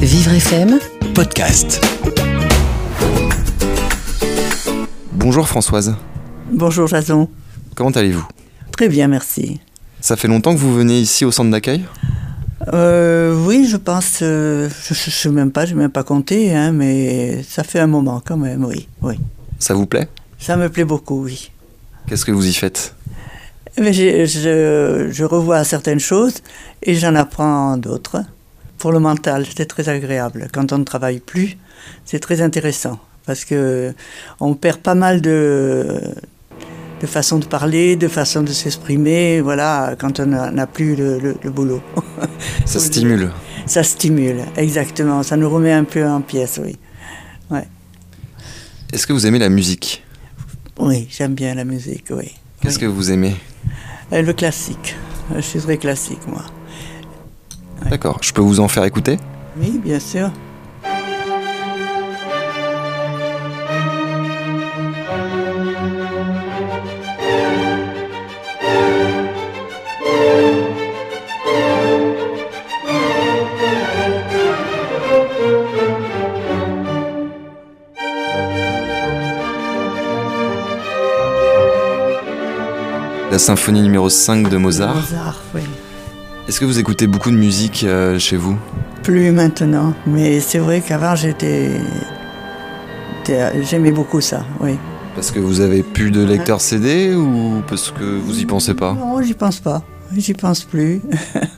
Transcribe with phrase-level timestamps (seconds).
[0.00, 0.78] Vivre FM
[1.14, 1.80] podcast.
[5.12, 5.94] Bonjour Françoise,
[6.52, 7.28] Bonjour Jason.
[7.74, 8.26] comment allez-vous?
[8.72, 9.60] Très bien, merci.
[10.00, 11.84] Ça fait longtemps que vous venez ici au centre d'accueil?
[12.72, 16.54] Euh, oui, je pense, euh, je ne sais même pas, je n'ai même pas compté,
[16.54, 19.14] hein, mais ça fait un moment quand même, oui, oui.
[19.58, 20.08] Ça vous plaît?
[20.38, 21.50] Ça me plaît beaucoup, oui.
[22.06, 22.94] Qu'est-ce que vous y faites?
[23.80, 26.34] Mais je, je revois certaines choses
[26.82, 28.18] et j'en apprends d'autres.
[28.80, 30.48] Pour le mental, c'est très agréable.
[30.52, 31.56] Quand on ne travaille plus,
[32.04, 33.92] c'est très intéressant parce que
[34.40, 36.00] on perd pas mal de,
[37.02, 39.40] de façon de parler, de façon de s'exprimer.
[39.42, 41.82] Voilà, quand on n'a plus le, le- le boulot.
[42.64, 43.30] Ça stimule.
[43.66, 45.22] Ça stimule, exactement.
[45.22, 46.76] Ça nous remet un peu en pièce, oui.
[47.50, 47.68] Ouais.
[48.92, 50.02] Est-ce que vous aimez la musique?
[50.78, 52.32] Oui, j'aime bien la musique, oui.
[52.62, 52.80] Qu'est-ce Oui.
[52.82, 53.36] que vous aimez?
[54.12, 54.96] Euh, Le classique.
[55.32, 56.44] Euh, Je suis très classique, moi.
[57.88, 59.18] D'accord, je peux vous en faire écouter?
[59.56, 60.30] Oui, bien sûr.
[83.30, 84.96] La symphonie numéro 5 de Mozart.
[84.96, 85.62] Mozart, oui.
[86.50, 88.58] Est-ce que vous écoutez beaucoup de musique euh, chez vous?
[89.04, 91.70] Plus maintenant, mais c'est vrai qu'avant j'étais.
[93.62, 94.76] J'aimais beaucoup ça, oui.
[95.14, 98.94] Parce que vous avez plus de lecteur CD ou parce que vous y pensez pas?
[98.94, 99.84] Non, j'y pense pas.
[100.16, 101.00] J'y pense plus.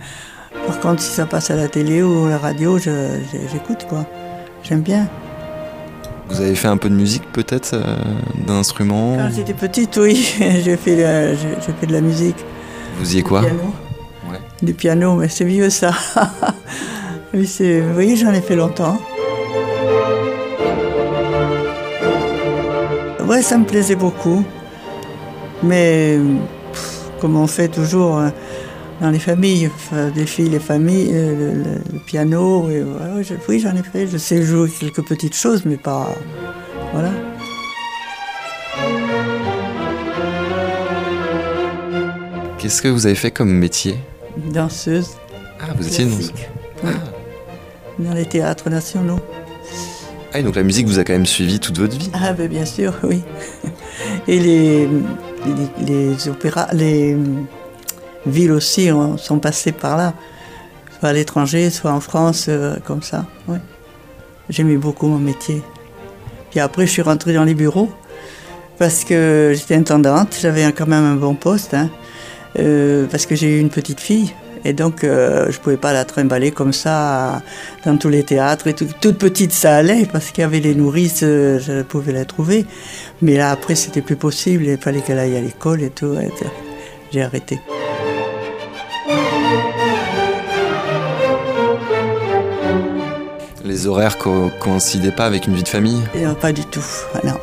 [0.66, 4.06] Par contre, si ça passe à la télé ou à la radio, j'écoute quoi.
[4.62, 5.06] J'aime bien.
[6.30, 7.94] Vous avez fait un peu de musique peut-être euh,
[8.46, 12.42] d'instruments Quand j'étais petite, oui, j'ai fait, j'ai fait de la musique.
[12.98, 13.42] Vous y êtes quoi?
[13.42, 13.74] Piano.
[14.62, 15.92] Du piano, mais c'est vieux ça.
[17.44, 18.98] c'est- oui j'en ai fait longtemps.
[23.26, 24.42] Ouais, ça me plaisait beaucoup.
[25.62, 26.18] Mais
[27.20, 28.30] comme on fait toujours euh,
[29.00, 29.70] dans les familles,
[30.14, 32.82] des filles, les familles, euh, le, piano, et,
[33.48, 34.06] oui, j'en ai fait.
[34.06, 36.08] Je sais jouer quelques petites choses, mais pas.
[36.92, 37.10] Voilà.
[42.58, 43.96] Qu'est-ce que vous avez fait comme métier?
[44.52, 45.10] Danseuse.
[45.60, 46.16] Ah, vous étiez dans...
[46.16, 46.48] classique.
[46.84, 46.90] Oui.
[47.98, 49.18] Dans les théâtres nationaux.
[50.32, 52.10] Ah, et donc la musique vous a quand même suivi toute votre vie?
[52.12, 53.22] Ah, ben bien sûr, oui.
[54.28, 57.16] Et les, les, les opéras, les
[58.26, 60.14] villes aussi ont- sont passées par là,
[60.98, 63.26] soit à l'étranger, soit en France, euh, comme ça.
[63.48, 63.58] ouais.
[64.50, 65.62] J'aimais beaucoup mon métier.
[66.50, 67.90] Puis après, je suis rentrée dans les bureaux
[68.78, 71.90] parce que j'étais intendante, j'avais quand même un bon poste, hein,
[72.58, 74.32] euh, parce que j'ai eu une petite fille.
[74.64, 77.42] Et donc, euh, je ne pouvais pas la trimballer comme ça
[77.86, 78.66] dans tous les théâtres.
[78.66, 82.12] Et tout- toute petite, ça allait, parce qu'il y avait les nourrices, euh, je pouvais
[82.12, 82.66] la trouver.
[83.22, 84.64] Mais là, après, c'était plus possible.
[84.66, 86.14] Il fallait qu'elle aille à l'école et tout.
[86.14, 86.28] et.
[87.12, 87.58] J'ai arrêté.
[93.64, 96.02] Les horaires co- coïncidaient pas avec une vie de famille?
[96.14, 96.84] Et, euh, pas du tout.
[97.14, 97.34] Ah, non.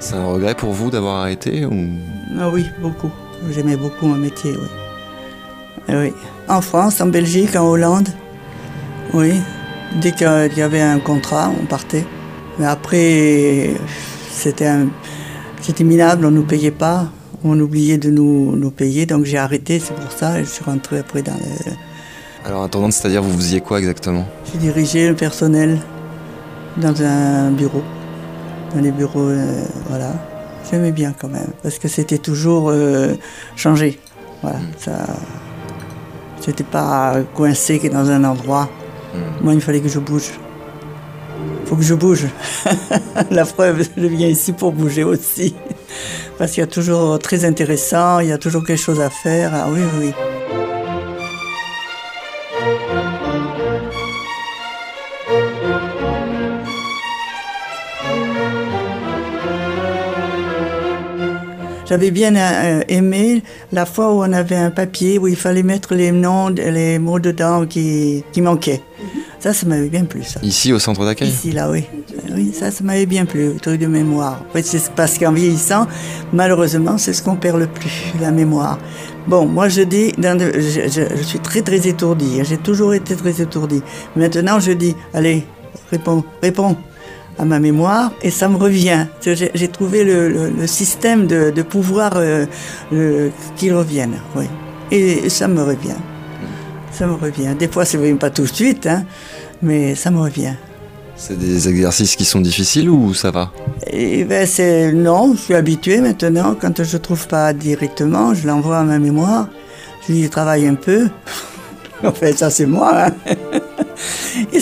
[0.00, 1.90] C'est un regret pour vous d'avoir arrêté ou...
[2.40, 3.10] Ah oui, beaucoup.
[3.50, 4.68] J'aimais beaucoup mon métier, oui.
[5.88, 6.12] Ah oui.
[6.48, 8.08] En France, en Belgique, en Hollande,
[9.14, 9.32] oui.
[10.00, 10.26] Dès qu'il
[10.56, 12.04] y avait un contrat, on partait.
[12.58, 13.70] Mais après,
[14.30, 14.88] c'était un-
[15.60, 17.08] c'était minable, on ne nous payait pas.
[17.44, 20.38] On oubliait de nous, nous payer, donc j'ai arrêté, c'est pour ça.
[20.38, 21.72] Et je suis rentrée après dans le...
[22.46, 24.24] Alors intendante, c'est-à-dire vous faisiez quoi exactement?
[24.52, 25.78] J'ai dirigé le personnel
[26.76, 27.82] dans un bureau.
[28.74, 30.12] Dans les bureaux, euh, voilà.
[30.70, 33.14] J'aimais bien quand même, parce que c'était toujours euh,
[33.56, 33.98] changé.
[34.42, 35.06] Voilà, ça.
[36.44, 38.68] J'étais pas coincé dans un endroit.
[39.42, 40.30] Moi, il fallait que je bouge.
[41.66, 42.26] faut que je bouge.
[43.30, 45.54] La preuve, je viens ici pour bouger aussi.
[46.38, 49.52] Parce qu'il y a toujours très intéressant, il y a toujours quelque chose à faire.
[49.54, 50.12] Ah oui, oui,
[61.92, 65.94] J'avais bien euh, aimé la fois où on avait un papier où il fallait mettre
[65.94, 68.80] les noms, les mots dedans qui, qui manquaient.
[69.38, 70.40] Ça, ça m'avait bien plu, ça.
[70.42, 71.28] Ici au centre d'accueil?
[71.28, 71.84] Ici, là, oui.
[72.34, 74.42] Oui, ça, ça m'avait bien plu, le truc de mémoire.
[74.48, 75.86] En fait, c'est parce qu'en vieillissant,
[76.32, 77.90] malheureusement, c'est ce qu'on perd le plus,
[78.22, 78.78] la mémoire.
[79.26, 82.40] Bon, moi, je dis, je, je- je suis très, très étourdie.
[82.42, 83.82] J'ai toujours été très étourdie.
[84.16, 85.44] Maintenant, je dis, allez,
[85.90, 86.74] réponds, réponds
[87.38, 89.06] à ma mémoire et ça me revient.
[89.24, 92.46] J'ai trouvé le, le- le système de, de pouvoir euh,
[93.56, 94.44] qu'il revienne, oui.
[94.90, 95.96] Et, ça me revient.
[96.92, 97.54] Ça me revient.
[97.58, 99.04] Des fois, c'est même pas tout de suite, hein,
[99.62, 100.54] Mais ça me revient.
[101.16, 103.50] C'est des exercices qui sont difficiles ou ça va?
[103.86, 106.56] Et ben c'est non, je suis habituée maintenant.
[106.60, 109.48] Quand je trouve pas directement, je l'envoie à ma mémoire.
[110.06, 111.08] Je lui travaille un peu.
[112.04, 112.92] en fait, ça c'est moi.
[113.06, 113.34] hein.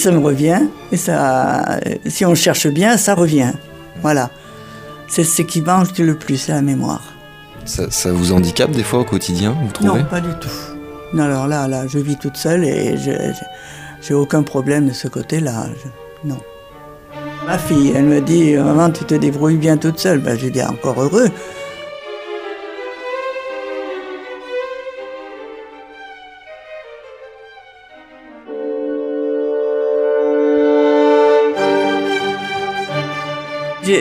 [0.00, 0.62] Ça me revient.
[0.92, 3.52] Et ça, si on cherche bien, ça revient.
[4.02, 4.30] Voilà.
[5.08, 7.02] C'est ce qui manque le plus, c'est la mémoire.
[7.66, 10.00] ça, ça vous handicape des fois au quotidien, vous trouvez?
[10.00, 10.48] Non, pas du tout.
[11.12, 13.44] Non, alors là, là, je vis toute seule et je je-
[14.06, 15.66] j'ai aucun problème de ce côté-là.
[15.84, 16.38] Je- non.
[17.46, 20.20] Ma fille, elle me dit, maman, tu te débrouilles bien toute seule.
[20.20, 21.28] Ben, j'ai dit, encore heureux.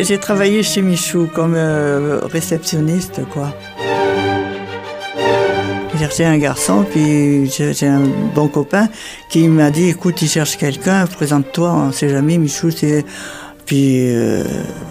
[0.01, 3.53] J'ai travaillé chez Michou comme euh, réceptionniste, quoi.
[6.15, 8.03] J'ai un garçon, puis j'ai un
[8.33, 8.87] bon copain
[9.29, 13.03] qui m'a dit, écoute, il cherche quelqu'un, présente-toi, on sait jamais, Michou, c'est...
[13.65, 14.43] Puis euh,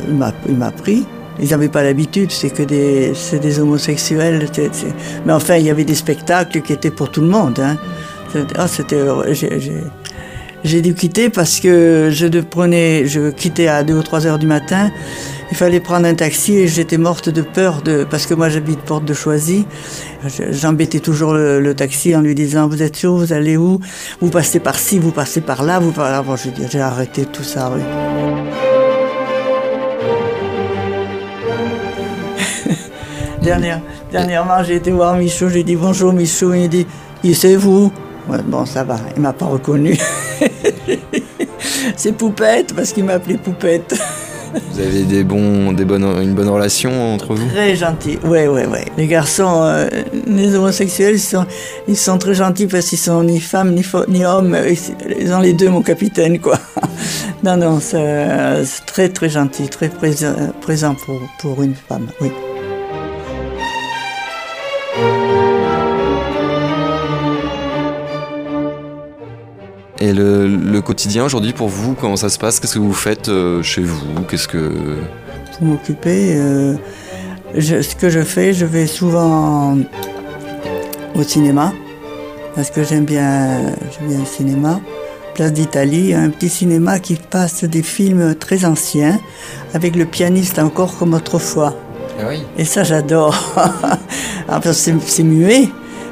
[0.09, 0.15] il
[0.57, 1.07] m'a pris.
[1.41, 4.49] Ils n'avaient pas l'habitude, c'est que des, des homosexuels.
[5.25, 7.59] Mais enfin, il y avait des spectacles qui étaient pour tout le monde.
[7.61, 7.77] Hein.
[8.57, 9.03] Ah, c'était.
[10.65, 14.47] J'ai- dû quitter parce que je prenais, je quittais à 2 ou 3 heures du
[14.47, 14.91] matin.
[15.51, 18.81] Il fallait prendre un taxi et j'étais morte de peur de, parce que moi j'habite
[18.81, 19.65] Porte de Choisy.
[20.27, 23.81] Je- J'embêtais toujours le, taxi en lui disant, vous êtes sûr, vous allez où?
[24.21, 26.23] Vous passez par ci, vous passez par là, vous par là.
[26.23, 27.83] Bon, j'ai arrêté tout ça, oui.
[33.43, 33.81] Dernière,
[34.13, 36.87] dernièrement, j'ai été voir Michaud, j'ai dit bonjour Michaud, il dit,
[37.35, 37.93] c'est vous
[38.47, 39.97] Bon, ça va, il m'a pas reconnu.
[41.97, 43.95] C'est Poupette, parce qu'il m'appelait Poupette.
[44.73, 47.49] Vous avez des bons, des bonnes, une bonne relation entre vous?
[47.49, 48.87] Très gentil, ouais, ouais, ouais.
[48.97, 49.89] Les garçons, euh,
[50.27, 51.45] les homosexuels, ils sont,
[51.87, 54.57] ils sont très gentils parce qu'ils sont ni femmes ni, ni hommes.
[55.21, 56.59] Ils, ont les deux, mon capitaine, quoi.
[57.45, 62.31] Non, non, c'est très, très gentil, très présent, présent pour, pour une femme, oui.
[70.01, 72.61] Et le, le quotidien aujourd'hui pour vous, comment ça se passe?
[72.61, 74.23] Qu'est-ce que vous faites euh, chez vous?
[74.29, 74.73] Qu'est-ce que
[75.59, 76.37] pour m'occuper.
[76.37, 76.75] euh,
[77.59, 79.77] ce que je fais, je vais souvent
[81.15, 81.73] au cinéma,
[82.55, 83.73] parce que j'aime bien,
[84.03, 84.81] le cinéma.
[85.35, 89.21] Place d'Italie, un petit cinéma qui passe des films très anciens,
[89.73, 91.77] avec le pianiste encore comme autrefois.
[92.21, 92.43] Ah oui.
[92.57, 93.37] Et ça, j'adore.
[94.73, 95.69] c'est c'est muet,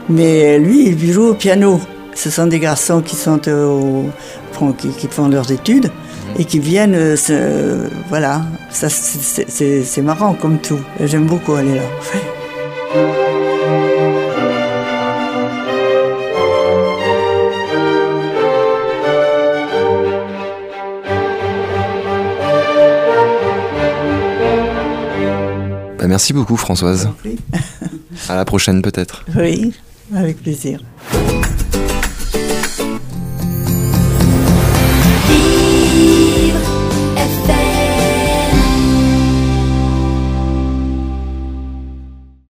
[0.09, 1.81] mais lui, il joue au piano.
[2.17, 4.11] Ce sont des garçons qui sont euh, au-
[4.53, 5.91] font- qui, qui font leurs études
[6.39, 6.95] et qui viennent.
[6.95, 9.49] euh, se- voilà, ça, c'est-
[10.03, 10.81] marrant comme tout.
[11.05, 11.83] J'aime beaucoup aller là.
[25.99, 27.09] Bah, merci beaucoup Françoise.
[28.29, 29.25] À la prochaine peut-être.
[29.37, 29.73] Oui,
[30.15, 30.81] avec plaisir.